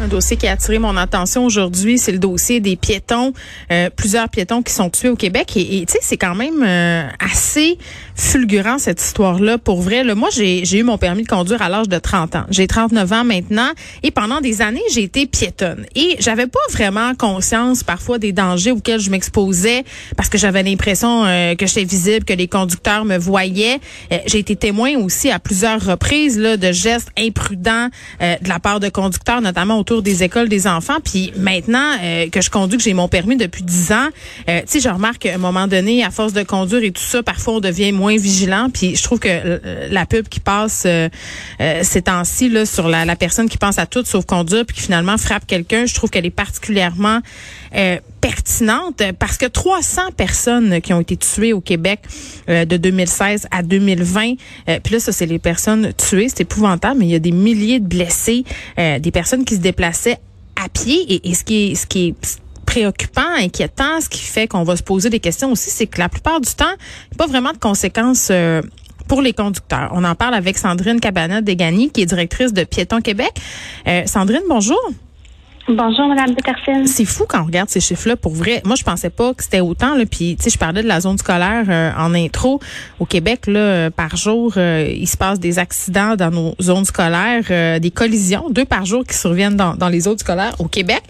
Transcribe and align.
Un 0.00 0.06
dossier 0.06 0.36
qui 0.36 0.46
a 0.46 0.52
attiré 0.52 0.78
mon 0.78 0.96
attention 0.96 1.44
aujourd'hui, 1.44 1.98
c'est 1.98 2.12
le 2.12 2.20
dossier 2.20 2.60
des 2.60 2.76
piétons, 2.76 3.32
euh, 3.72 3.90
plusieurs 3.90 4.28
piétons 4.28 4.62
qui 4.62 4.72
sont 4.72 4.90
tués 4.90 5.08
au 5.08 5.16
Québec. 5.16 5.56
Et 5.56 5.84
tu 5.86 5.92
sais, 5.92 5.98
c'est 6.02 6.16
quand 6.16 6.36
même 6.36 6.62
euh, 6.64 7.08
assez 7.18 7.78
fulgurant 8.14 8.78
cette 8.78 9.02
histoire-là. 9.02 9.58
Pour 9.58 9.82
vrai, 9.82 10.04
là, 10.04 10.14
moi, 10.14 10.28
j'ai 10.30 10.78
eu 10.78 10.84
mon 10.84 10.98
permis 10.98 11.24
de 11.24 11.28
conduire 11.28 11.62
à 11.62 11.68
l'âge 11.68 11.88
de 11.88 11.98
30 11.98 12.36
ans. 12.36 12.44
J'ai 12.48 12.68
39 12.68 13.12
ans 13.12 13.24
maintenant. 13.24 13.70
Et 14.04 14.12
pendant 14.12 14.40
des 14.40 14.62
années, 14.62 14.82
j'ai 14.92 15.02
été 15.02 15.26
piétonne. 15.26 15.84
Et 15.96 16.14
j'avais 16.20 16.46
pas 16.46 16.60
vraiment 16.70 17.16
conscience 17.16 17.82
parfois 17.82 18.18
des 18.18 18.30
dangers 18.30 18.70
auxquels 18.70 19.00
je 19.00 19.10
m'exposais 19.10 19.84
parce 20.16 20.28
que 20.28 20.38
j'avais 20.38 20.62
l'impression 20.62 21.24
euh, 21.24 21.56
que 21.56 21.66
j'étais 21.66 21.84
visible, 21.84 22.24
que 22.24 22.34
les 22.34 22.46
conducteurs 22.46 23.04
me 23.04 23.18
voyaient. 23.18 23.80
j'ai 24.26 24.38
été 24.38 24.54
témoin 24.54 24.94
aussi 24.96 25.28
à 25.28 25.40
plusieurs 25.40 25.84
reprises 25.84 26.38
là, 26.38 26.56
de 26.56 26.70
gestes 26.70 27.10
imprudents 27.18 27.88
de 28.20 28.48
la 28.48 28.60
part 28.60 28.78
de 28.78 28.88
conducteurs, 28.88 29.40
notamment 29.40 29.78
au 29.78 29.84
autour 29.88 30.02
des 30.02 30.22
écoles 30.22 30.50
des 30.50 30.66
enfants. 30.66 30.98
Puis 31.02 31.32
maintenant 31.36 31.96
euh, 32.02 32.28
que 32.28 32.42
je 32.42 32.50
conduis, 32.50 32.76
que 32.76 32.84
j'ai 32.84 32.92
mon 32.92 33.08
permis 33.08 33.36
depuis 33.36 33.62
10 33.62 33.92
ans, 33.92 34.08
euh, 34.48 34.60
tu 34.60 34.66
sais, 34.66 34.80
je 34.80 34.88
remarque 34.88 35.20
qu'à 35.20 35.34
un 35.34 35.38
moment 35.38 35.66
donné, 35.66 36.04
à 36.04 36.10
force 36.10 36.34
de 36.34 36.42
conduire 36.42 36.82
et 36.82 36.90
tout 36.90 37.02
ça, 37.02 37.22
parfois 37.22 37.54
on 37.54 37.60
devient 37.60 37.92
moins 37.92 38.16
vigilant. 38.16 38.68
Puis 38.72 38.96
je 38.96 39.02
trouve 39.02 39.18
que 39.18 39.28
euh, 39.30 39.88
la 39.90 40.04
pub 40.04 40.28
qui 40.28 40.40
passe 40.40 40.86
ces 41.82 42.02
temps-ci 42.02 42.48
là 42.48 42.66
sur 42.66 42.88
la, 42.88 43.04
la, 43.04 43.16
personne 43.16 43.48
qui 43.48 43.56
pense 43.56 43.78
à 43.78 43.86
tout 43.86 44.04
sauf 44.04 44.24
conduire 44.26 44.64
puis 44.66 44.76
qui 44.76 44.82
finalement 44.82 45.16
frappe 45.16 45.46
quelqu'un, 45.46 45.86
je 45.86 45.94
trouve 45.94 46.10
qu'elle 46.10 46.26
est 46.26 46.30
particulièrement 46.30 47.20
pertinente 48.20 49.02
parce 49.18 49.36
que 49.36 49.46
300 49.46 50.12
personnes 50.16 50.80
qui 50.80 50.92
ont 50.92 51.00
été 51.00 51.16
tuées 51.16 51.52
au 51.52 51.60
Québec 51.60 52.00
de 52.48 52.76
2016 52.76 53.46
à 53.50 53.62
2020. 53.62 54.34
puis 54.82 54.94
là, 54.94 55.00
ça, 55.00 55.12
c'est 55.12 55.26
les 55.26 55.38
personnes 55.38 55.92
tuées. 55.94 56.28
C'est 56.28 56.42
épouvantable, 56.42 57.00
mais 57.00 57.06
il 57.06 57.10
y 57.10 57.14
a 57.14 57.18
des 57.18 57.32
milliers 57.32 57.78
de 57.78 57.86
blessés, 57.86 58.44
des 58.76 59.10
personnes 59.12 59.44
qui 59.44 59.56
se 59.56 59.60
à 59.84 60.68
pied. 60.68 61.20
Et, 61.28 61.34
ce 61.34 61.44
qui 61.44 61.72
est, 61.72 61.74
ce 61.74 61.86
qui 61.86 62.08
est 62.08 62.40
préoccupant, 62.66 63.34
inquiétant, 63.38 64.00
ce 64.00 64.08
qui 64.08 64.20
fait 64.20 64.46
qu'on 64.46 64.64
va 64.64 64.76
se 64.76 64.82
poser 64.82 65.10
des 65.10 65.20
questions 65.20 65.52
aussi, 65.52 65.70
c'est 65.70 65.86
que 65.86 65.98
la 65.98 66.08
plupart 66.08 66.40
du 66.40 66.52
temps, 66.54 66.64
il 66.66 67.16
n'y 67.16 67.16
a 67.16 67.18
pas 67.18 67.26
vraiment 67.26 67.52
de 67.52 67.58
conséquences 67.58 68.28
euh, 68.30 68.60
pour 69.06 69.22
les 69.22 69.32
conducteurs. 69.32 69.90
On 69.92 70.04
en 70.04 70.14
parle 70.14 70.34
avec 70.34 70.58
Sandrine 70.58 71.00
Cabanat-Degani, 71.00 71.90
qui 71.90 72.02
est 72.02 72.06
directrice 72.06 72.52
de 72.52 72.64
Piéton 72.64 73.00
Québec. 73.00 73.32
Euh, 73.86 74.02
Sandrine, 74.06 74.42
bonjour. 74.48 74.78
Bonjour, 75.70 76.08
Madame 76.08 76.34
Peterson. 76.34 76.86
C'est 76.86 77.04
fou 77.04 77.26
quand 77.28 77.42
on 77.42 77.44
regarde 77.44 77.68
ces 77.68 77.80
chiffres-là. 77.80 78.16
Pour 78.16 78.32
vrai, 78.32 78.62
moi, 78.64 78.74
je 78.74 78.84
pensais 78.84 79.10
pas 79.10 79.34
que 79.34 79.44
c'était 79.44 79.60
autant. 79.60 79.94
Là. 79.96 80.06
Puis, 80.06 80.34
tu 80.36 80.44
sais, 80.44 80.50
je 80.50 80.56
parlais 80.56 80.82
de 80.82 80.88
la 80.88 81.02
zone 81.02 81.18
scolaire 81.18 81.66
euh, 81.68 81.90
en 81.94 82.14
intro. 82.14 82.58
Au 82.98 83.04
Québec, 83.04 83.46
là, 83.46 83.60
euh, 83.60 83.90
par 83.90 84.16
jour, 84.16 84.54
euh, 84.56 84.90
il 84.90 85.06
se 85.06 85.18
passe 85.18 85.38
des 85.38 85.58
accidents 85.58 86.16
dans 86.16 86.30
nos 86.30 86.54
zones 86.62 86.86
scolaires, 86.86 87.80
des 87.80 87.90
collisions, 87.90 88.48
deux 88.48 88.64
par 88.64 88.86
jour 88.86 89.04
qui 89.04 89.14
surviennent 89.14 89.56
dans, 89.56 89.74
dans 89.74 89.90
les 89.90 90.00
zones 90.00 90.16
scolaires 90.16 90.54
au 90.58 90.68
Québec. 90.68 91.02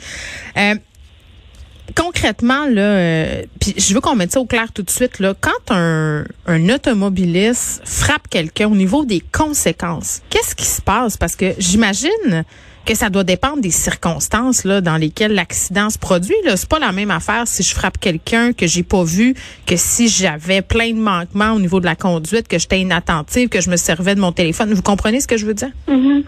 concrètement, 1.94 2.66
là, 2.66 3.26
puis 3.60 3.74
je 3.76 3.94
veux 3.94 4.00
qu'on 4.00 4.16
mette 4.16 4.32
ça 4.32 4.40
au 4.40 4.46
clair 4.46 4.72
tout 4.72 4.82
de 4.82 4.90
suite. 4.90 5.20
Là, 5.20 5.34
quand 5.40 5.70
un, 5.72 6.24
un 6.46 6.68
automobiliste 6.68 7.82
frappe 7.84 8.28
quelqu'un 8.28 8.66
au 8.66 8.74
niveau 8.74 9.04
des 9.04 9.20
conséquences, 9.20 10.22
qu'est-ce 10.30 10.56
qui 10.56 10.66
se 10.66 10.82
passe? 10.82 11.16
Parce 11.16 11.36
que 11.36 11.54
j'imagine 11.58 12.44
que 12.88 12.94
ça 12.94 13.10
doit 13.10 13.22
dépendre 13.22 13.60
des 13.60 13.70
circonstances 13.70 14.64
là 14.64 14.80
dans 14.80 14.96
lesquelles 14.96 15.34
l'accident 15.34 15.90
se 15.90 15.98
produit. 15.98 16.34
Là, 16.46 16.56
c'est 16.56 16.68
pas 16.68 16.78
la 16.78 16.90
même 16.90 17.10
affaire 17.10 17.46
si 17.46 17.62
je 17.62 17.74
frappe 17.74 17.98
quelqu'un 17.98 18.54
que 18.54 18.66
j'ai 18.66 18.82
pas 18.82 19.04
vu 19.04 19.34
que 19.66 19.76
si 19.76 20.08
j'avais 20.08 20.62
plein 20.62 20.92
de 20.92 20.98
manquements 20.98 21.52
au 21.52 21.60
niveau 21.60 21.80
de 21.80 21.84
la 21.84 21.96
conduite, 21.96 22.48
que 22.48 22.58
j'étais 22.58 22.80
inattentive, 22.80 23.50
que 23.50 23.60
je 23.60 23.68
me 23.68 23.76
servais 23.76 24.14
de 24.14 24.20
mon 24.20 24.32
téléphone. 24.32 24.72
Vous 24.72 24.80
comprenez 24.80 25.20
ce 25.20 25.28
que 25.28 25.36
je 25.36 25.44
veux 25.44 25.52
dire? 25.52 25.68
Mm-hmm. 25.86 26.24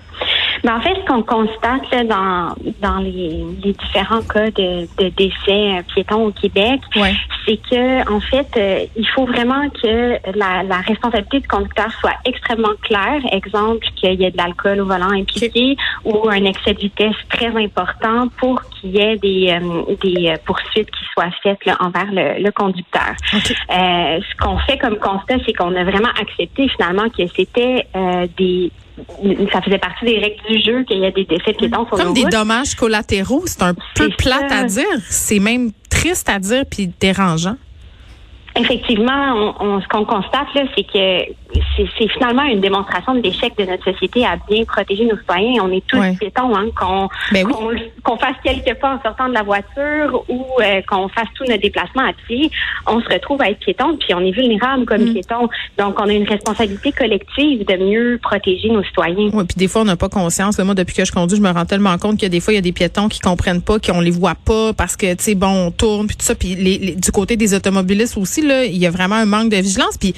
Ben, 0.62 0.76
en 0.76 0.80
fait, 0.80 0.94
ce 0.94 1.06
qu'on 1.06 1.22
constate 1.22 1.90
là, 1.90 2.04
dans, 2.04 2.54
dans 2.82 2.98
les, 2.98 3.44
les 3.62 3.72
différents 3.72 4.22
cas 4.22 4.50
de, 4.50 4.86
de 4.98 5.08
décès 5.10 5.78
euh, 5.78 5.82
piétons 5.94 6.26
au 6.26 6.32
Québec, 6.32 6.80
c'est 7.46 7.56
que 7.56 8.12
en 8.12 8.20
fait, 8.20 8.48
euh, 8.56 8.84
il 8.96 9.08
faut 9.08 9.24
vraiment 9.24 9.68
que 9.70 10.18
la, 10.36 10.62
la, 10.62 10.80
responsabilité 10.80 11.40
du 11.40 11.48
conducteur 11.48 11.90
soit 12.00 12.16
extrêmement 12.24 12.74
claire. 12.82 13.20
Exemple, 13.32 13.86
qu'il 13.96 14.20
y 14.20 14.24
ait 14.24 14.30
de 14.30 14.36
l'alcool 14.36 14.80
au 14.80 14.86
volant 14.86 15.10
impliqué 15.10 15.76
ou 16.04 16.28
un 16.28 16.44
excès 16.44 16.74
de 16.74 16.80
vitesse 16.80 17.16
très 17.30 17.54
important 17.56 18.28
pour 18.38 18.60
qu'il 18.70 18.90
y 18.90 19.00
ait 19.00 19.16
des, 19.16 19.50
euh, 19.50 19.94
des 20.02 20.34
poursuites 20.44 20.90
qui 20.90 21.04
soient 21.14 21.30
faites 21.42 21.64
là, 21.64 21.76
envers 21.80 22.10
le, 22.12 22.42
le 22.42 22.50
conducteur. 22.52 23.14
ce 23.70 24.36
qu'on 24.42 24.58
fait 24.58 24.78
comme 24.78 24.98
constat, 24.98 25.36
c'est 25.46 25.54
qu'on 25.54 25.74
a 25.74 25.84
vraiment 25.84 26.10
accepté 26.20 26.68
finalement 26.68 27.08
que 27.08 27.26
c'était 27.28 27.86
des 28.36 28.70
ça 29.52 29.62
faisait 29.62 29.78
partie 29.78 30.04
des 30.04 30.18
règles 30.18 30.42
du 30.48 30.60
jeu 30.60 30.84
qu'il 30.84 30.98
y 30.98 31.06
a 31.06 31.10
des 31.10 31.24
décès 31.24 31.52
piétons 31.52 31.86
sur 31.86 31.96
Comme 31.96 32.14
des 32.14 32.24
dommages 32.24 32.74
collatéraux, 32.74 33.42
c'est 33.46 33.62
un 33.62 33.74
peu 33.94 34.08
plate 34.16 34.50
à 34.50 34.64
dire. 34.64 34.84
C'est 35.08 35.38
même 35.38 35.70
triste 35.90 36.28
à 36.28 36.38
dire 36.38 36.64
puis 36.70 36.90
dérangeant. 37.00 37.56
Effectivement, 38.56 39.54
on, 39.60 39.80
ce 39.80 39.88
qu'on 39.88 40.04
constate 40.04 40.52
là, 40.54 40.62
c'est 40.76 40.84
que 40.84 41.32
c'est 41.76 42.08
finalement 42.08 42.44
une 42.44 42.60
démonstration 42.60 43.14
de 43.14 43.20
l'échec 43.20 43.52
de 43.58 43.64
notre 43.64 43.84
société 43.84 44.24
à 44.24 44.36
bien 44.48 44.64
protéger 44.64 45.04
nos 45.04 45.16
citoyens. 45.18 45.62
On 45.62 45.72
est 45.72 45.86
tous 45.86 46.00
piétons, 46.18 46.54
hein, 46.56 47.08
ben 47.32 47.46
qu'on 48.02 48.16
fasse 48.16 48.36
quelques 48.42 48.78
pas 48.80 48.94
en 48.94 49.02
sortant 49.02 49.28
de 49.28 49.34
la 49.34 49.42
voiture 49.42 50.24
ou 50.28 50.46
euh, 50.60 50.80
qu'on 50.88 51.08
fasse 51.08 51.28
tous 51.34 51.44
nos 51.44 51.56
déplacements 51.56 52.08
à 52.08 52.12
pied, 52.26 52.50
on 52.86 53.00
se 53.00 53.08
retrouve 53.08 53.40
à 53.42 53.50
être 53.50 53.58
piéton, 53.60 53.96
puis 53.96 54.14
on 54.14 54.20
est 54.20 54.30
vulnérable 54.30 54.84
comme 54.86 55.02
mm. 55.02 55.12
piéton. 55.12 55.48
Donc, 55.78 56.00
on 56.00 56.08
a 56.08 56.12
une 56.12 56.28
responsabilité 56.28 56.92
collective 56.92 57.66
de 57.66 57.76
mieux 57.76 58.18
protéger 58.22 58.70
nos 58.70 58.82
citoyens. 58.84 59.30
Oui, 59.32 59.44
puis 59.44 59.56
des 59.56 59.68
fois, 59.68 59.82
on 59.82 59.84
n'a 59.84 59.96
pas 59.96 60.08
conscience. 60.08 60.58
Moi, 60.58 60.74
depuis 60.74 60.94
que 60.94 61.04
je 61.04 61.12
conduis, 61.12 61.36
je 61.36 61.42
me 61.42 61.50
rends 61.50 61.66
tellement 61.66 61.96
compte 61.98 62.16
qu'il 62.16 62.24
y 62.24 62.26
a 62.26 62.30
des 62.30 62.40
fois, 62.40 62.52
il 62.52 62.56
y 62.56 62.58
a 62.58 62.62
des 62.62 62.72
piétons 62.72 63.08
qui 63.08 63.20
comprennent 63.20 63.62
pas, 63.62 63.78
qu'on 63.78 64.00
les 64.00 64.10
voit 64.10 64.34
pas 64.34 64.72
parce 64.72 64.96
que, 64.96 65.12
tu 65.14 65.24
sais, 65.24 65.34
bon, 65.34 65.66
on 65.66 65.70
tourne, 65.70 66.06
puis 66.06 66.16
tout 66.16 66.24
ça. 66.24 66.34
Puis 66.34 66.54
les, 66.54 66.94
du 66.94 67.10
côté 67.12 67.36
des 67.36 67.54
automobilistes 67.54 68.16
aussi, 68.16 68.42
là, 68.42 68.64
il 68.64 68.76
y 68.76 68.86
a 68.86 68.90
vraiment 68.90 69.16
un 69.16 69.26
manque 69.26 69.50
de 69.50 69.56
vigilance. 69.56 69.96
Puis 69.98 70.14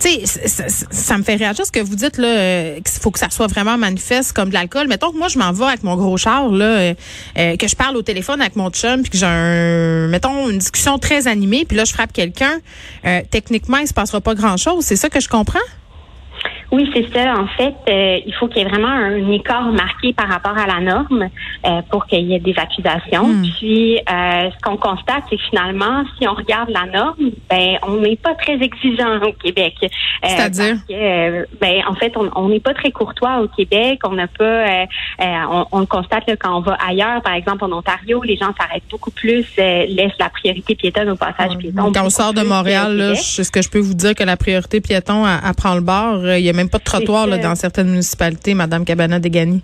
tu 0.00 0.26
sais, 0.26 0.46
ça, 0.90 1.18
me 1.18 1.22
fait 1.22 1.36
réagir 1.36 1.66
ce 1.66 1.70
que 1.70 1.80
vous 1.80 1.94
dites 1.94 2.16
là, 2.16 2.28
euh, 2.28 2.74
qu'il 2.76 3.00
faut 3.00 3.10
que 3.10 3.18
ça 3.18 3.28
soit 3.30 3.46
vraiment 3.46 3.76
manifeste 3.76 4.32
comme 4.32 4.48
de 4.48 4.54
l'alcool. 4.54 4.88
Mettons 4.88 5.12
que 5.12 5.18
moi 5.18 5.28
je 5.28 5.38
m'en 5.38 5.52
vais 5.52 5.66
avec 5.66 5.82
mon 5.82 5.94
gros 5.96 6.16
char 6.16 6.48
là, 6.48 6.64
euh, 6.64 6.94
euh, 7.38 7.56
que 7.56 7.68
je 7.68 7.76
parle 7.76 7.96
au 7.96 8.02
téléphone 8.02 8.40
avec 8.40 8.56
mon 8.56 8.70
chum, 8.70 9.02
puis 9.02 9.10
que 9.10 9.18
j'ai 9.18 9.26
un, 9.26 10.08
mettons 10.08 10.48
une 10.48 10.58
discussion 10.58 10.98
très 10.98 11.26
animée, 11.26 11.64
puis 11.66 11.76
là 11.76 11.84
je 11.84 11.92
frappe 11.92 12.12
quelqu'un. 12.12 12.60
techniquement, 13.30 13.78
il 13.78 13.88
se 13.88 13.94
passera 13.94 14.20
pas 14.20 14.34
grand 14.34 14.56
chose. 14.56 14.84
C'est 14.84 14.96
ça 14.96 15.08
que 15.08 15.20
je 15.20 15.28
comprends? 15.28 15.58
Oui, 16.72 16.88
c'est 16.94 17.12
ça. 17.12 17.34
En 17.34 17.48
fait, 17.48 17.74
euh, 17.88 18.20
il 18.24 18.32
faut 18.34 18.46
qu'il 18.46 18.58
y 18.58 18.60
ait 18.64 18.68
vraiment 18.68 18.88
un 18.88 19.30
écart 19.32 19.72
marqué 19.72 20.12
par 20.12 20.28
rapport 20.28 20.56
à 20.56 20.66
la 20.66 20.80
norme 20.80 21.28
euh, 21.66 21.82
pour 21.90 22.06
qu'il 22.06 22.26
y 22.26 22.34
ait 22.34 22.38
des 22.38 22.54
accusations. 22.56 23.26
Hmm. 23.26 23.42
Puis, 23.58 23.96
euh, 23.96 24.50
ce 24.50 24.58
qu'on 24.62 24.76
constate, 24.76 25.24
c'est 25.28 25.36
que 25.36 25.42
finalement, 25.50 26.04
si 26.18 26.28
on 26.28 26.34
regarde 26.34 26.70
la 26.70 26.86
norme, 26.86 27.30
ben, 27.48 27.76
on 27.82 27.96
n'est 27.96 28.16
pas 28.16 28.34
très 28.34 28.54
exigeant 28.54 29.20
au 29.20 29.32
Québec. 29.32 29.74
C'est-à-dire? 30.22 30.76
ben, 31.60 31.82
en 31.88 31.94
fait, 31.94 32.12
on 32.16 32.48
n'est 32.48 32.60
pas 32.60 32.74
très 32.74 32.92
courtois 32.92 33.40
au 33.40 33.48
Québec. 33.48 34.00
On 34.04 34.12
n'a 34.12 34.28
pas, 34.28 34.86
on, 35.18 35.66
on, 35.72 35.80
le 35.80 35.86
constate 35.86 36.24
quand 36.38 36.58
on 36.58 36.60
va 36.60 36.76
ailleurs, 36.86 37.22
par 37.22 37.34
exemple 37.34 37.64
en 37.64 37.72
Ontario, 37.72 38.22
les 38.22 38.36
gens 38.36 38.52
s'arrêtent 38.58 38.88
beaucoup 38.90 39.10
plus, 39.10 39.44
laissent 39.56 40.18
la 40.18 40.28
priorité 40.28 40.74
piétonne 40.74 41.10
au 41.10 41.16
passage 41.16 41.56
piéton. 41.56 41.90
Quand 41.92 42.04
on 42.04 42.10
sort 42.10 42.34
de 42.34 42.42
Montréal, 42.42 42.96
là, 42.96 43.14
ce 43.14 43.50
que 43.50 43.62
je 43.62 43.70
peux 43.70 43.78
vous 43.78 43.94
dire 43.94 44.14
que 44.14 44.24
la 44.24 44.36
priorité 44.36 44.80
piéton, 44.80 45.24
à 45.24 45.52
prend 45.54 45.74
le 45.74 45.80
bord. 45.80 46.20
Il 46.26 46.44
y 46.44 46.50
a 46.50 46.52
même 46.60 46.70
pas 46.70 46.78
de 46.78 46.84
trottoir 46.84 47.26
là, 47.26 47.38
dans 47.38 47.54
certaines 47.54 47.90
municipalités, 47.90 48.54
Madame 48.54 48.84
Cabana 48.84 49.18
Degani. 49.18 49.62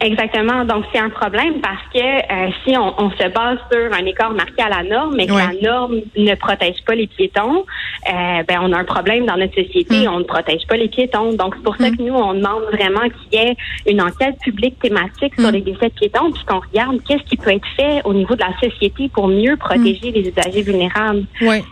Exactement. 0.00 0.64
Donc, 0.64 0.84
c'est 0.92 1.00
un 1.00 1.10
problème 1.10 1.54
parce 1.60 1.82
que 1.92 1.98
euh, 1.98 2.50
si 2.64 2.76
on, 2.76 3.10
se 3.10 3.28
base 3.30 3.58
sur 3.70 3.92
un 3.92 4.04
écart 4.06 4.30
marqué 4.30 4.62
à 4.62 4.68
la 4.68 4.88
norme, 4.88 5.16
mais 5.16 5.26
que 5.26 5.32
la 5.32 5.50
norme 5.60 5.96
ne 6.16 6.34
protège 6.36 6.76
pas 6.86 6.94
les 6.94 7.08
piétons, 7.08 7.64
euh, 8.08 8.42
ben 8.46 8.60
on 8.62 8.72
a 8.72 8.78
un 8.78 8.84
problème 8.84 9.26
dans 9.26 9.36
notre 9.36 9.60
société. 9.60 10.06
Hmm. 10.06 10.12
On 10.14 10.18
ne 10.20 10.24
protège 10.24 10.64
pas 10.68 10.76
les 10.76 10.86
piétons. 10.86 11.32
Donc, 11.32 11.54
c'est 11.56 11.64
pour 11.64 11.76
ça 11.76 11.90
hmm. 11.90 11.96
que 11.96 12.02
nous, 12.02 12.14
on 12.14 12.34
demande 12.34 12.62
vraiment 12.70 13.08
qu'il 13.08 13.40
y 13.40 13.42
ait 13.42 13.56
une 13.88 14.00
enquête 14.00 14.38
publique 14.40 14.78
thématique 14.78 15.34
sur 15.36 15.48
hmm. 15.48 15.54
les 15.54 15.62
décès 15.62 15.88
de 15.88 15.94
piétons, 15.94 16.30
puis 16.30 16.44
qu'on 16.44 16.60
regarde 16.60 17.02
qu'est-ce 17.02 17.24
qui 17.24 17.36
peut 17.36 17.50
être 17.50 17.68
fait 17.76 18.00
au 18.04 18.14
niveau 18.14 18.36
de 18.36 18.42
la 18.42 18.56
société 18.60 19.08
pour 19.08 19.26
mieux 19.26 19.56
protéger 19.56 20.12
les 20.12 20.28
usagers 20.28 20.62
vulnérables. 20.62 21.24
Oui 21.40 21.64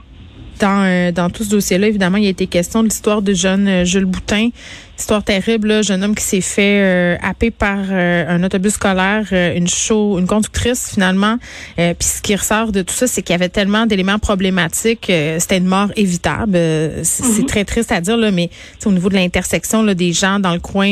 dans, 0.59 0.85
euh, 0.85 1.13
dans 1.13 1.31
tout 1.31 1.45
ce 1.45 1.51
dossier-là, 1.51 1.89
évidemment, 1.89 2.19
il 2.19 2.27
a 2.27 2.31
été 2.31 2.47
question 2.47 2.83
de 2.83 2.89
l'histoire 2.89 3.23
de 3.23 3.35
jeune 3.35 3.69
euh, 3.69 3.85
Jules 3.85 4.05
Boutin 4.05 4.51
Histoire 4.99 5.23
terrible, 5.23 5.69
là, 5.69 5.83
jeune 5.83 6.03
homme 6.03 6.15
qui 6.15 6.25
s'est 6.25 6.41
fait 6.41 6.81
euh, 6.81 7.17
happer 7.21 7.51
par 7.51 7.81
euh, 7.91 8.25
un 8.29 8.43
autobus 8.43 8.73
scolaire, 8.75 9.27
euh, 9.31 9.55
une 9.55 9.69
show, 9.69 10.19
une 10.19 10.27
conductrice 10.27 10.93
finalement. 10.95 11.37
Puis 11.77 11.95
ce 12.01 12.23
qui 12.23 12.35
ressort 12.35 12.73
de 12.73 12.81
tout 12.81 12.95
ça, 12.95 13.07
c'est 13.07 13.21
qu'il 13.21 13.35
y 13.35 13.37
avait 13.37 13.51
tellement 13.51 13.85
d'éléments 13.85 14.19
problématiques, 14.19 15.13
c'était 15.39 15.59
une 15.59 15.67
mort 15.67 15.89
évitable. 15.97 16.59
C'est 17.03 17.43
mhm. 17.43 17.47
très 17.47 17.65
triste 17.65 17.93
à 17.93 18.01
dire 18.01 18.17
là, 18.17 18.31
mais 18.31 18.49
au 18.87 18.93
niveau 18.93 19.11
de 19.11 19.15
l'intersection, 19.15 19.83
là, 19.83 19.95
des 19.95 20.15
gens 20.15 20.41
dans 20.41 20.55
le 20.55 20.61
coin 20.61 20.89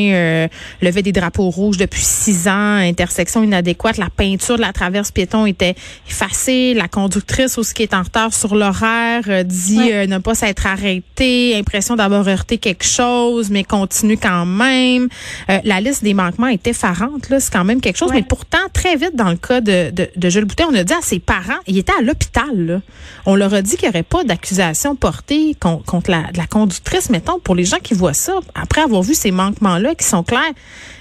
levaient 0.82 1.02
des 1.02 1.12
drapeaux 1.12 1.48
rouges 1.48 1.78
depuis 1.78 2.02
six 2.02 2.46
ans, 2.46 2.76
intersection 2.76 3.42
inadéquate, 3.42 3.96
la 3.96 4.10
peinture 4.10 4.56
de 4.56 4.60
la 4.60 4.72
traverse 4.72 5.10
piéton 5.10 5.46
était 5.46 5.74
effacée, 6.08 6.74
la 6.74 6.88
conductrice 6.88 7.56
aussi 7.56 7.72
qui 7.72 7.82
est 7.84 7.94
en 7.94 8.02
retard 8.02 8.34
sur 8.34 8.54
l'horaire 8.54 9.44
dit 9.44 9.78
ne 9.78 10.18
pas 10.18 10.34
s'être 10.34 10.66
arrêtée, 10.66 11.56
impression 11.56 11.96
d'avoir 11.96 12.28
heurté 12.28 12.58
quelque 12.58 12.84
chose, 12.84 13.50
mais 13.50 13.64
continue 13.64 13.93
continue 13.94 14.16
quand 14.16 14.44
même. 14.44 15.08
Euh, 15.50 15.58
la 15.64 15.80
liste 15.80 16.02
des 16.02 16.14
manquements 16.14 16.48
est 16.48 16.66
effarante. 16.66 17.28
Là, 17.30 17.38
c'est 17.38 17.52
quand 17.52 17.64
même 17.64 17.80
quelque 17.80 17.96
chose. 17.96 18.10
Mais 18.12 18.22
pourtant, 18.22 18.58
très 18.72 18.96
vite, 18.96 19.14
dans 19.14 19.30
le 19.30 19.36
cas 19.36 19.60
de, 19.60 19.90
de, 19.90 20.08
de 20.14 20.28
Jules 20.28 20.44
Boutet, 20.44 20.64
on 20.68 20.74
a 20.74 20.82
dit 20.82 20.92
à 20.92 21.00
ses 21.00 21.20
parents, 21.20 21.60
il 21.66 21.78
était 21.78 21.92
à 21.96 22.02
l'hôpital. 22.02 22.82
On 23.24 23.36
leur 23.36 23.54
a 23.54 23.62
dit 23.62 23.76
qu'il 23.76 23.88
n'y 23.88 23.94
aurait 23.94 24.02
pas 24.02 24.24
d'accusation 24.24 24.96
portée 24.96 25.54
contre, 25.60 26.10
la, 26.10 26.24
la, 26.34 26.46
conductrice. 26.46 27.08
Mettons, 27.08 27.38
pour 27.38 27.54
les 27.54 27.64
gens 27.64 27.78
qui 27.82 27.94
voient 27.94 28.14
ça, 28.14 28.34
après 28.54 28.80
avoir 28.80 29.02
vu 29.02 29.14
ces 29.14 29.30
manquements-là 29.30 29.94
qui 29.94 30.04
sont 30.04 30.24
clairs, 30.24 30.40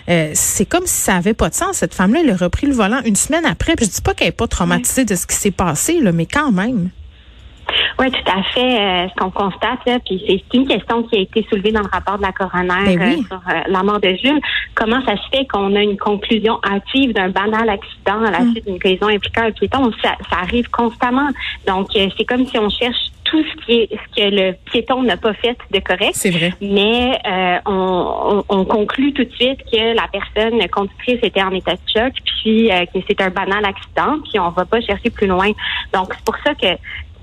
euh, 0.09 0.31
c'est 0.35 0.65
comme 0.65 0.85
si 0.85 1.01
ça 1.01 1.15
avait 1.15 1.33
pas 1.33 1.49
de 1.49 1.55
sens. 1.55 1.77
Cette 1.77 1.95
femme-là, 1.95 2.19
elle 2.23 2.29
a 2.29 2.35
repris 2.35 2.67
le 2.67 2.73
volant 2.73 3.01
une 3.05 3.15
semaine 3.15 3.45
après. 3.45 3.75
Puis 3.75 3.87
je 3.87 3.91
dis 3.91 4.01
pas 4.01 4.13
qu'elle 4.13 4.27
n'est 4.27 4.33
pas 4.33 4.47
traumatisée 4.47 5.05
de 5.05 5.15
ce 5.15 5.25
qui 5.25 5.35
s'est 5.35 5.51
passé, 5.51 5.99
là, 5.99 6.11
mais 6.11 6.27
quand 6.27 6.51
même. 6.51 6.89
Oui, 7.99 8.11
tout 8.11 8.31
à 8.31 8.43
fait. 8.43 8.79
Euh, 8.79 9.07
ce 9.09 9.15
qu'on 9.15 9.31
constate, 9.31 9.79
là, 9.85 9.99
puis 10.05 10.23
c'est 10.27 10.57
une 10.57 10.67
question 10.67 11.03
qui 11.03 11.17
a 11.17 11.19
été 11.21 11.45
soulevée 11.49 11.71
dans 11.71 11.81
le 11.81 11.89
rapport 11.91 12.17
de 12.17 12.23
la 12.23 12.31
coroner 12.31 12.97
ben 12.97 13.01
euh, 13.01 13.15
sur 13.27 13.35
euh, 13.35 13.61
la 13.67 13.83
mort 13.83 13.99
de 13.99 14.09
Jules. 14.09 14.41
Comment 14.75 15.03
ça 15.05 15.15
se 15.15 15.37
fait 15.37 15.45
qu'on 15.45 15.75
a 15.75 15.81
une 15.81 15.97
conclusion 15.97 16.59
hâtive 16.63 17.13
d'un 17.13 17.29
banal 17.29 17.69
accident 17.69 18.23
à 18.25 18.31
la 18.31 18.39
mm. 18.39 18.51
suite 18.51 18.65
d'une 18.65 18.79
collision 18.79 19.07
impliquant 19.07 19.43
un 19.43 19.51
piéton? 19.51 19.91
Ça, 20.01 20.15
ça 20.29 20.37
arrive 20.41 20.69
constamment. 20.69 21.29
Donc, 21.67 21.87
c'est 21.93 22.25
comme 22.25 22.45
si 22.47 22.57
on 22.57 22.69
cherche 22.69 22.97
tout 23.23 23.43
ce 23.43 23.65
qui 23.65 23.73
est 23.73 23.89
ce 23.91 24.21
que 24.21 24.35
le 24.35 24.53
piéton 24.65 25.01
n'a 25.03 25.17
pas 25.17 25.33
fait 25.33 25.57
de 25.71 25.79
correct. 25.79 26.13
C'est 26.13 26.29
vrai. 26.29 26.53
Mais 26.61 27.19
on, 27.65 28.43
on, 28.49 28.65
conclut 28.65 29.13
tout 29.13 29.23
de 29.23 29.31
suite 29.31 29.59
que 29.71 29.95
la 29.95 30.07
personne 30.11 30.67
conductrice 30.69 31.19
était 31.23 31.41
en 31.41 31.51
état 31.51 31.73
de 31.73 31.79
choc, 31.95 32.13
puis 32.25 32.69
que 32.93 32.99
c'est 33.07 33.21
un 33.21 33.29
banal 33.29 33.65
accident, 33.65 34.19
puis 34.29 34.39
on 34.39 34.49
va 34.49 34.65
pas 34.65 34.81
chercher 34.81 35.09
plus 35.09 35.27
loin. 35.27 35.49
Donc 35.93 36.13
c'est 36.13 36.25
pour 36.25 36.35
ça 36.43 36.53
que 36.53 36.77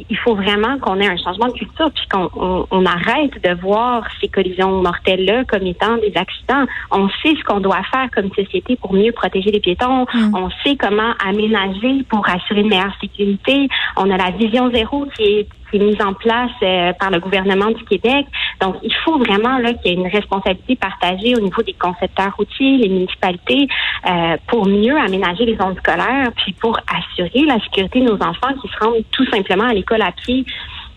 il 0.08 0.16
faut 0.18 0.34
vraiment 0.34 0.78
qu'on 0.78 1.00
ait 1.00 1.06
un 1.06 1.16
changement 1.16 1.48
de 1.48 1.52
culture, 1.52 1.90
puis 1.92 2.04
qu'on 2.10 2.66
on, 2.70 2.86
arrête 2.86 3.42
de 3.42 3.60
voir 3.60 4.04
ces 4.20 4.28
collisions 4.28 4.82
mortelles-là 4.82 5.44
comme 5.44 5.66
étant 5.66 5.96
des 5.96 6.12
accidents. 6.16 6.66
On 6.90 7.08
sait 7.08 7.34
ce 7.36 7.44
qu'on 7.44 7.60
doit 7.60 7.82
faire 7.90 8.08
comme 8.14 8.30
société 8.34 8.76
pour 8.76 8.92
mieux 8.92 9.12
protéger 9.12 9.50
les 9.50 9.60
piétons. 9.60 10.06
Mm. 10.12 10.34
On 10.34 10.50
sait 10.64 10.76
comment 10.76 11.12
aménager 11.24 12.04
pour 12.08 12.28
assurer 12.28 12.60
une 12.60 12.68
meilleure 12.68 12.96
sécurité. 13.00 13.68
On 13.96 14.10
a 14.10 14.16
la 14.16 14.30
vision 14.30 14.70
zéro 14.70 15.06
qui 15.16 15.22
est 15.22 15.48
mise 15.78 16.00
en 16.00 16.14
place 16.14 16.50
euh, 16.62 16.92
par 16.94 17.10
le 17.10 17.20
gouvernement 17.20 17.70
du 17.70 17.84
Québec. 17.84 18.26
Donc, 18.60 18.76
il 18.82 18.94
faut 19.04 19.18
vraiment 19.18 19.58
là 19.58 19.72
qu'il 19.74 19.92
y 19.92 19.94
ait 19.94 19.98
une 19.98 20.08
responsabilité 20.08 20.76
partagée 20.76 21.34
au 21.36 21.40
niveau 21.40 21.62
des 21.62 21.74
concepteurs 21.74 22.34
routiers, 22.36 22.76
les 22.76 22.88
municipalités, 22.88 23.68
euh, 24.08 24.36
pour 24.48 24.66
mieux 24.66 24.96
aménager 24.98 25.44
les 25.44 25.56
zones 25.56 25.76
scolaires, 25.76 26.30
puis 26.36 26.52
pour 26.54 26.78
assurer 26.88 27.44
la 27.46 27.60
sécurité 27.60 28.00
de 28.00 28.06
nos 28.06 28.22
enfants 28.22 28.54
qui 28.60 28.68
se 28.68 28.84
rendent 28.84 29.04
tout 29.10 29.26
simplement 29.26 29.64
à 29.64 29.74
l'école 29.74 30.02
à 30.02 30.12
pied. 30.12 30.44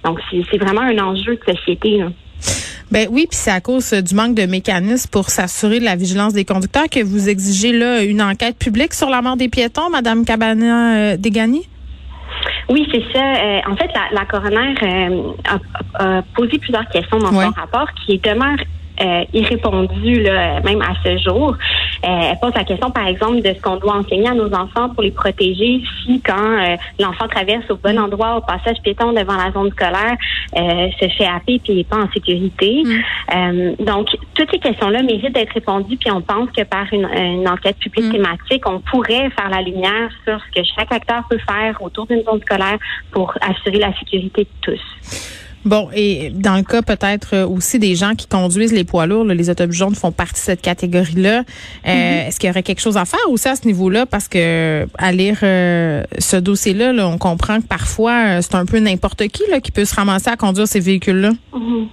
Donc, 0.04 0.20
c'est 0.31 0.58
vraiment 0.58 0.81
un 0.81 0.98
enjeu 0.98 1.36
de 1.36 1.54
société. 1.54 1.98
Là. 1.98 2.08
Ben 2.92 3.08
oui, 3.10 3.25
puis 3.28 3.40
c'est 3.40 3.50
à 3.50 3.60
cause 3.60 3.92
du 3.92 4.14
manque 4.14 4.36
de 4.36 4.46
mécanismes 4.46 5.10
pour 5.10 5.30
s'assurer 5.30 5.80
de 5.80 5.84
la 5.84 5.96
vigilance 5.96 6.34
des 6.34 6.46
conducteurs 6.46 6.90
que 6.90 7.04
vous 7.04 7.28
exigez 7.28 7.72
là 7.72 8.04
une 8.04 8.22
enquête 8.22 8.56
publique 8.58 8.94
sur 8.94 9.10
la 9.10 9.22
mort 9.24 9.36
des 9.36 9.50
piétons, 9.50 9.90
Madame 9.90 10.25
Cabana 10.25 10.96
euh, 10.96 11.18
Degani. 11.18 11.68
Oui, 12.69 12.88
c'est 12.92 13.04
ça. 13.12 13.24
Euh, 13.24 13.60
en 13.69 13.75
fait, 13.75 13.89
la, 13.94 14.19
la 14.19 14.25
coroner 14.25 14.75
euh, 14.83 15.33
a, 16.00 16.21
posé 16.36 16.57
plusieurs 16.57 16.88
questions 16.89 17.18
dans 17.18 17.31
son 17.31 17.51
rapport 17.51 17.88
qui 18.06 18.18
demeurent 18.19 18.63
euh, 19.01 19.24
irrépondues 19.34 20.22
là, 20.22 20.60
même 20.62 20.81
à 20.81 20.94
ce 21.04 21.18
jour. 21.18 21.56
Euh, 22.06 22.07
elle 22.31 22.40
pose 22.40 22.54
la 22.54 22.63
question, 22.63 22.92
par 22.92 23.07
exemple, 23.07 23.42
de 23.42 23.54
ce 23.54 23.62
qu'on 23.62 23.78
doit 23.78 23.95
enseigner 23.95 24.28
à 24.28 24.34
nos 24.34 24.54
enfants 24.54 24.90
pour 24.90 25.04
les 25.04 25.12
protéger 25.12 25.81
si, 26.04 26.22
quand 26.22 26.34
euh, 26.38 26.75
l'enfant 27.00 27.28
traverse 27.28 27.63
au 27.69 27.78
bon 27.78 27.98
endroit, 27.98 28.38
au 28.38 28.42
passage 28.42 28.78
piéton 28.84 29.13
devant 29.13 29.36
la 29.36 29.51
zone 29.51 29.72
scolaire, 29.72 30.18
euh, 30.57 30.90
se 31.00 31.07
fait 31.10 31.25
happer 31.25 31.60
puis 31.63 31.75
n'est 31.75 31.84
pas 31.84 31.98
en 31.98 32.12
sécurité. 32.12 32.84
Mm. 32.84 33.84
donc, 33.84 34.10
toutes 34.36 34.51
ces 34.51 34.60
questions-là 34.60 35.01
méritent 35.01 35.34
d'être 35.34 35.54
répondues, 35.54 35.98
puis 35.98 36.12
on 36.12 36.22
pense 36.22 36.50
que 36.51 36.63
par 36.63 36.86
une, 36.92 37.48
enquête 37.48 37.78
publique 37.78 38.06
mm. 38.06 38.12
thématique, 38.12 38.68
on 38.68 38.80
pourrait 38.80 39.30
faire 39.30 39.50
la 39.50 39.62
lumière 39.62 40.10
sur 40.25 40.39
ce 40.39 40.60
que 40.60 40.68
chaque 40.75 40.92
acteur 40.92 41.24
peut 41.30 41.39
faire 41.48 41.81
autour 41.81 42.06
d'une 42.07 42.24
zone 42.24 42.42
scolaire 42.42 42.78
pour 43.12 43.34
assurer 43.42 43.80
la 43.80 43.94
sécurité 43.94 44.44
de 44.44 44.50
tous. 44.62 45.43
Bon, 45.65 45.89
et 45.94 46.31
dans 46.33 46.57
le 46.57 46.63
cas 46.63 46.81
peut-être 46.81 47.30
euh, 47.33 47.48
aussi 47.48 47.80
des 47.80 47.95
gens 47.95 48.15
qui 48.15 48.27
conduisent 48.27 48.74
les 48.74 48.83
poids 48.83 49.06
lourds, 49.06 49.24
les 49.25 49.50
autobus 49.50 49.77
jaunes 49.77 49.95
font 49.95 50.12
partie 50.12 50.42
de 50.42 50.45
cette 50.45 50.62
catégorie-là. 50.62 51.39
Euh, 51.39 51.44
mm-hmm. 51.86 52.27
Est-ce 52.27 52.39
qu'il 52.39 52.48
y 52.48 52.51
aurait 52.51 52.63
quelque 52.63 52.81
chose 52.81 52.98
à 52.98 53.06
faire 53.06 53.19
aussi 53.30 53.48
à 53.48 53.56
ce 53.56 53.65
niveau-là? 53.65 54.06
Parce 54.06 54.27
que 54.27 54.86
à 54.98 55.12
lire 55.12 55.39
euh, 55.44 56.04
ce 56.19 56.36
dossier-là, 56.36 56.94
on 57.07 57.18
comprend 57.18 57.62
que 57.62 57.68
parfois 57.68 58.42
c'est 58.42 58.56
un 58.56 58.65
peu 58.65 58.80
n'importe 58.80 59.27
qui 59.27 59.44
là, 59.50 59.62
qui 59.62 59.71
peut 59.71 59.86
se 59.86 59.95
ramasser 59.95 60.30
à 60.30 60.36
conduire 60.36 60.68
ces 60.68 60.81
véhicules-là. 60.81 61.31
Mm-hmm. 61.54 61.88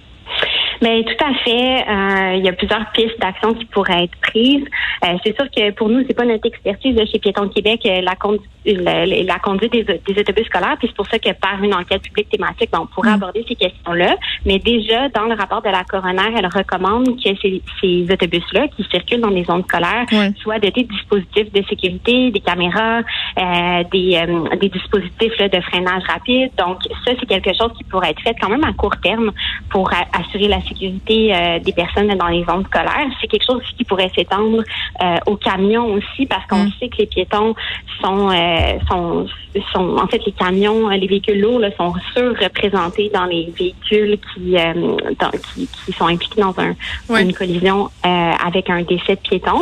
Mais 0.81 1.03
tout 1.03 1.23
à 1.23 1.33
fait. 1.43 1.85
Euh, 1.87 2.35
il 2.37 2.43
y 2.43 2.49
a 2.49 2.53
plusieurs 2.53 2.91
pistes 2.91 3.19
d'action 3.19 3.53
qui 3.53 3.65
pourraient 3.65 4.05
être 4.05 4.17
prises. 4.19 4.65
Euh, 5.05 5.15
c'est 5.23 5.35
sûr 5.35 5.49
que 5.55 5.71
pour 5.71 5.89
nous, 5.89 6.03
c'est 6.07 6.15
pas 6.15 6.25
notre 6.25 6.47
expertise 6.47 6.97
chez 7.11 7.19
Piéton 7.19 7.49
Québec 7.49 7.81
euh, 7.85 8.01
la, 8.01 9.05
la, 9.05 9.39
conduite 9.39 9.71
des, 9.71 10.19
autobus 10.19 10.45
scolaires. 10.45 10.75
Puis 10.79 10.87
c'est 10.87 10.95
pour 10.95 11.07
ça 11.07 11.19
que 11.19 11.31
par 11.33 11.61
une 11.63 11.75
enquête 11.75 12.01
publique 12.01 12.29
thématique, 12.29 12.69
ben, 12.71 12.79
on 12.81 12.87
pourrait 12.87 13.11
mm. 13.11 13.13
aborder 13.13 13.45
ces 13.47 13.55
questions-là. 13.55 14.15
Mais 14.45 14.57
déjà, 14.57 15.09
dans 15.09 15.25
le 15.25 15.35
rapport 15.35 15.61
de 15.61 15.69
la 15.69 15.83
coroner, 15.83 16.33
elle 16.35 16.47
recommande 16.47 17.15
que 17.21 17.29
ces, 17.41 17.61
ces 17.79 18.07
autobus-là 18.11 18.67
qui 18.69 18.83
circulent 18.89 19.21
dans 19.21 19.29
les 19.29 19.43
zones 19.43 19.63
scolaires 19.63 20.05
soient 20.41 20.59
dotés 20.59 20.83
de 20.83 20.89
dispositifs 20.89 21.51
de 21.51 21.63
sécurité, 21.67 22.31
des 22.31 22.39
caméras, 22.39 23.01
des, 23.91 24.23
des 24.59 24.69
dispositifs 24.69 25.37
de 25.37 25.61
freinage 25.61 26.03
rapide. 26.07 26.51
Donc 26.57 26.79
ça, 27.05 27.11
c'est 27.19 27.27
quelque 27.27 27.53
chose 27.53 27.71
qui 27.77 27.83
pourrait 27.83 28.11
être 28.11 28.21
fait 28.21 28.35
quand 28.41 28.49
même 28.49 28.63
à 28.63 28.73
court 28.73 28.97
terme 28.97 29.31
pour 29.69 29.91
assurer 30.13 30.47
la 30.47 30.57
sécurité 30.61 30.70
sécurité 30.71 31.33
euh, 31.33 31.59
des 31.59 31.73
personnes 31.73 32.07
dans 32.07 32.27
les 32.27 32.43
zones 32.45 32.65
scolaires. 32.65 33.07
C'est 33.19 33.27
quelque 33.27 33.45
chose 33.45 33.61
qui 33.77 33.83
pourrait 33.83 34.11
s'étendre 34.15 34.63
euh, 35.01 35.17
aux 35.25 35.35
camions 35.35 35.93
aussi 35.93 36.25
parce 36.25 36.45
qu'on 36.47 36.65
mm. 36.65 36.71
sait 36.79 36.89
que 36.89 36.97
les 36.99 37.05
piétons 37.05 37.55
sont, 38.01 38.29
euh, 38.29 38.79
sont, 38.89 39.27
sont, 39.73 39.97
en 39.97 40.07
fait, 40.07 40.21
les 40.25 40.31
camions, 40.31 40.89
les 40.89 41.07
véhicules 41.07 41.39
lourds 41.39 41.59
là, 41.59 41.69
sont 41.77 41.93
surreprésentés 42.13 43.11
dans 43.13 43.25
les 43.25 43.51
véhicules 43.57 44.17
qui, 44.33 44.55
dans, 45.19 45.29
qui, 45.53 45.67
qui, 45.85 45.93
sont 45.93 46.07
impliqués 46.07 46.41
dans 46.41 46.55
un, 46.57 47.19
une 47.19 47.33
collision 47.33 47.89
avec 48.03 48.69
un 48.69 48.81
décès 48.83 49.15
de 49.15 49.21
piéton. 49.21 49.59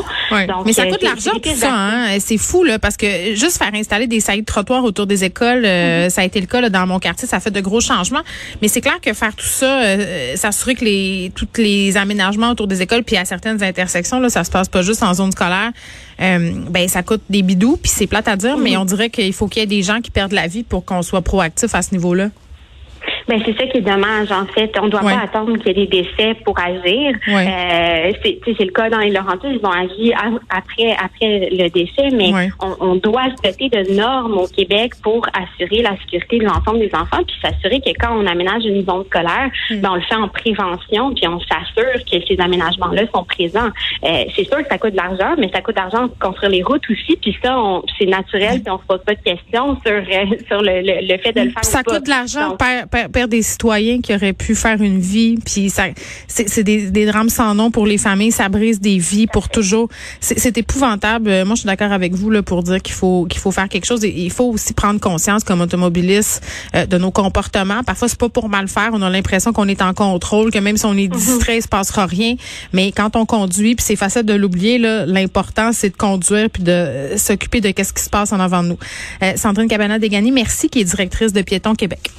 Donc, 0.47 0.65
Mais 0.65 0.73
ça 0.73 0.85
coûte 0.85 1.01
de 1.01 1.05
l'argent 1.05 1.31
tout 1.41 1.49
ça. 1.49 1.71
Hein? 1.73 2.19
C'est 2.19 2.37
fou 2.37 2.63
là 2.63 2.79
parce 2.79 2.97
que 2.97 3.35
juste 3.35 3.57
faire 3.57 3.73
installer 3.73 4.07
des 4.07 4.19
saillies 4.19 4.41
de 4.41 4.45
trottoir 4.45 4.83
autour 4.83 5.07
des 5.07 5.23
écoles, 5.23 5.65
mm-hmm. 5.65 6.09
ça 6.09 6.21
a 6.21 6.23
été 6.23 6.39
le 6.39 6.47
cas 6.47 6.61
là, 6.61 6.69
dans 6.69 6.85
mon 6.85 6.99
quartier, 6.99 7.27
ça 7.27 7.39
fait 7.39 7.51
de 7.51 7.61
gros 7.61 7.81
changements. 7.81 8.21
Mais 8.61 8.67
c'est 8.67 8.81
clair 8.81 8.99
que 9.01 9.13
faire 9.13 9.35
tout 9.35 9.45
ça, 9.45 9.81
s'assurer 10.35 10.75
que 10.75 10.85
les 10.85 10.98
tous 11.35 11.47
les 11.57 11.97
aménagements 11.97 12.51
autour 12.51 12.67
des 12.67 12.81
écoles, 12.81 13.03
puis 13.03 13.17
à 13.17 13.25
certaines 13.25 13.61
intersections, 13.63 14.19
là, 14.19 14.29
ça 14.29 14.43
se 14.43 14.51
passe 14.51 14.69
pas 14.69 14.81
juste 14.81 15.03
en 15.03 15.13
zone 15.13 15.31
scolaire. 15.31 15.71
Euh, 16.21 16.51
ben 16.69 16.87
ça 16.87 17.03
coûte 17.03 17.21
des 17.29 17.41
bidous, 17.41 17.77
puis 17.77 17.91
c'est 17.93 18.07
plate 18.07 18.27
à 18.27 18.35
dire, 18.35 18.57
mais 18.57 18.75
on 18.77 18.85
dirait 18.85 19.09
qu'il 19.09 19.33
faut 19.33 19.47
qu'il 19.47 19.61
y 19.61 19.63
ait 19.63 19.67
des 19.67 19.83
gens 19.83 20.01
qui 20.01 20.11
perdent 20.11 20.33
la 20.33 20.47
vie 20.47 20.63
pour 20.63 20.83
qu'on 20.85 21.01
soit 21.01 21.21
proactif 21.21 21.73
à 21.75 21.81
ce 21.81 21.93
niveau-là. 21.93 22.29
Ben 23.29 23.39
c'est 23.45 23.55
ça 23.55 23.67
qui 23.67 23.77
est 23.77 23.81
dommage 23.81 24.31
en 24.31 24.47
fait. 24.47 24.71
On 24.81 24.85
ne 24.85 24.89
doit 24.89 25.01
pas 25.01 25.21
attendre 25.23 25.55
qu'il 25.59 25.67
y 25.67 25.81
ait 25.81 25.85
des 25.85 26.01
décès 26.01 26.33
pour 26.43 26.57
agir. 26.59 27.15
Euh, 27.27 28.11
c'est 28.23 28.65
le 28.65 28.71
cas 28.71 28.89
dans 28.89 28.97
les 28.97 29.11
Laurentides, 29.11 29.59
ils 29.61 29.65
ont 29.65 29.71
agi 29.71 30.13
après 30.49 30.93
après 30.93 31.49
le 31.51 31.69
décès, 31.69 32.09
mais 32.11 32.49
on, 32.59 32.75
on, 32.79 32.95
doit 32.95 33.25
se 33.37 33.47
doter 33.47 33.69
de 33.69 33.93
normes 33.93 34.39
au 34.39 34.47
Québec 34.47 34.93
pour 35.03 35.27
assurer 35.27 35.83
la 35.83 35.95
sécurité 35.97 36.39
de 36.39 36.45
l'ensemble 36.45 36.79
des 36.79 36.89
enfants, 36.95 37.21
puis 37.25 37.35
s'assurer 37.39 37.79
que 37.81 37.91
quand 37.99 38.17
on 38.17 38.25
aménage 38.25 38.65
une 38.65 38.83
zone 38.83 39.05
scolaire, 39.05 39.51
ben, 39.69 39.89
on 39.91 39.95
le 39.95 40.01
fait 40.01 40.15
en 40.15 40.27
prévention, 40.27 41.13
puis 41.13 41.27
on 41.27 41.39
s'assure 41.41 42.03
que 42.11 42.25
ces 42.27 42.39
aménagements-là 42.39 43.03
sont 43.13 43.25
présents. 43.25 43.69
Euh, 44.05 44.23
c'est 44.35 44.45
sûr 44.45 44.57
que 44.57 44.67
ça 44.69 44.79
coûte 44.79 44.93
de 44.93 44.97
l'argent, 44.97 45.35
mais 45.37 45.51
ça 45.53 45.61
coûte 45.61 45.75
de 45.75 45.81
l'argent 45.81 46.07
pour 46.07 46.17
construire 46.17 46.51
les 46.51 46.63
routes 46.63 46.83
aussi, 46.89 47.15
puis 47.21 47.37
ça, 47.43 47.55
c'est 47.99 48.07
naturel, 48.07 48.61
puis 48.63 48.71
on 48.71 48.79
se 48.79 48.85
pose 48.85 49.03
pas 49.05 49.13
de 49.13 49.21
questions 49.21 49.77
sur 49.85 49.93
euh, 49.93 50.35
sur 50.47 50.61
le, 50.63 50.81
le, 50.81 51.17
fait 51.19 51.33
de 51.33 51.41
le 51.41 51.51
faire. 51.51 51.63
Ça 51.63 51.83
coûte 51.83 52.05
de 52.05 52.09
l'argent 52.09 52.57
des 53.27 53.41
citoyens 53.41 54.01
qui 54.01 54.13
auraient 54.13 54.33
pu 54.33 54.55
faire 54.55 54.81
une 54.81 54.99
vie. 54.99 55.37
Puis 55.43 55.69
ça, 55.69 55.83
c'est 56.27 56.63
des, 56.63 56.89
des 56.91 57.05
drames 57.05 57.29
sans 57.29 57.55
nom 57.55 57.71
pour 57.71 57.85
les 57.85 57.97
familles. 57.97 58.31
Ça 58.31 58.49
brise 58.49 58.79
des 58.79 58.97
vies 58.97 59.27
pour 59.27 59.49
toujours. 59.49 59.89
C'est 60.19 60.57
épouvantable. 60.57 61.29
Moi, 61.45 61.55
je 61.55 61.61
suis 61.61 61.67
d'accord 61.67 61.91
avec 61.91 62.13
vous 62.13 62.29
là 62.29 62.43
pour 62.43 62.63
dire 62.63 62.81
qu'il 62.81 62.95
faut 62.95 63.25
qu'il 63.25 63.39
faut 63.39 63.51
faire 63.51 63.69
quelque 63.69 63.85
chose. 63.85 64.03
Et 64.03 64.09
il 64.09 64.31
faut 64.31 64.45
aussi 64.45 64.73
prendre 64.73 64.99
conscience 64.99 65.43
comme 65.43 65.61
automobiliste 65.61 66.43
euh, 66.75 66.85
de 66.85 66.97
nos 66.97 67.11
comportements. 67.11 67.83
Parfois, 67.83 68.07
c'est 68.07 68.19
pas 68.19 68.29
pour 68.29 68.49
mal 68.49 68.67
faire. 68.67 68.89
On 68.93 69.01
a 69.01 69.09
l'impression 69.09 69.53
qu'on 69.53 69.67
est 69.67 69.81
en 69.81 69.93
contrôle, 69.93 70.51
que 70.51 70.59
même 70.59 70.77
si 70.77 70.85
on 70.85 70.93
est 70.93 71.07
mhm. 71.07 71.17
distrait, 71.17 71.57
il 71.57 71.61
se 71.61 71.67
passera 71.67 72.05
rien. 72.05 72.35
Mais 72.73 72.91
quand 72.91 73.15
on 73.15 73.25
conduit, 73.25 73.75
puis 73.75 73.85
c'est 73.85 73.95
facile 73.95 74.23
de 74.23 74.33
l'oublier, 74.33 74.77
l'important 74.77 75.71
c'est 75.73 75.89
de 75.89 75.97
conduire 75.97 76.49
puis 76.49 76.63
de 76.63 76.71
euh, 76.71 77.17
s'occuper 77.17 77.61
de 77.61 77.71
qu'est-ce 77.71 77.93
qui 77.93 78.03
se 78.03 78.09
passe 78.09 78.31
en 78.31 78.39
avant 78.39 78.63
de 78.63 78.69
nous. 78.69 78.79
Euh, 79.23 79.33
Sandrine 79.35 79.67
Cabana 79.67 79.99
Degani, 79.99 80.31
merci, 80.31 80.69
qui 80.69 80.81
est 80.81 80.83
directrice 80.83 81.33
de 81.33 81.41
Piéton 81.41 81.75
Québec. 81.75 82.11